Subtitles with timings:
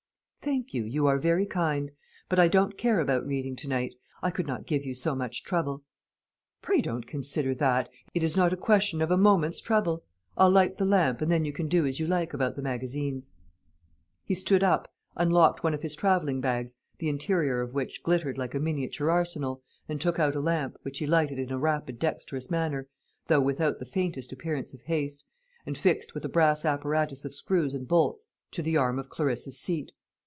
[0.43, 1.91] "Thank you, you are very kind;
[2.27, 3.93] but I don't care about reading to night;
[4.23, 5.83] I could not give you so much trouble."
[6.63, 7.89] "Pray don't consider that.
[8.15, 10.03] It is not a question of a moment's trouble.
[10.35, 13.31] I'll light the lamp, and then you can do as you like about the magazines."
[14.23, 18.55] He stood up, unlocked one of his travelling bags, the interior of which glittered like
[18.55, 22.49] a miniature arsenal, and took out a lamp, which he lighted in a rapid dexterous
[22.49, 22.87] manner,
[23.27, 25.23] though without the faintest appearance of haste,
[25.67, 29.59] and fixed with a brass apparatus of screws and bolts to the arm of Clarissa's
[29.59, 29.91] seat.